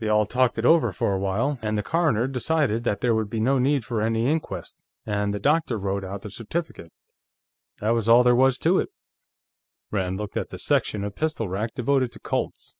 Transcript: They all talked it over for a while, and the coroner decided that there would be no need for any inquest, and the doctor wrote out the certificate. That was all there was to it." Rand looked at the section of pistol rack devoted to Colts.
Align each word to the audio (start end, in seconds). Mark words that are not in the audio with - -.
They 0.00 0.08
all 0.08 0.26
talked 0.26 0.58
it 0.58 0.64
over 0.66 0.92
for 0.92 1.14
a 1.14 1.18
while, 1.20 1.60
and 1.62 1.78
the 1.78 1.82
coroner 1.84 2.26
decided 2.26 2.82
that 2.82 3.00
there 3.02 3.14
would 3.14 3.30
be 3.30 3.38
no 3.38 3.60
need 3.60 3.84
for 3.84 4.02
any 4.02 4.26
inquest, 4.28 4.76
and 5.06 5.32
the 5.32 5.38
doctor 5.38 5.78
wrote 5.78 6.02
out 6.02 6.22
the 6.22 6.28
certificate. 6.32 6.90
That 7.78 7.90
was 7.90 8.08
all 8.08 8.24
there 8.24 8.34
was 8.34 8.58
to 8.58 8.80
it." 8.80 8.88
Rand 9.92 10.18
looked 10.18 10.36
at 10.36 10.50
the 10.50 10.58
section 10.58 11.04
of 11.04 11.14
pistol 11.14 11.48
rack 11.48 11.72
devoted 11.76 12.10
to 12.10 12.18
Colts. 12.18 12.74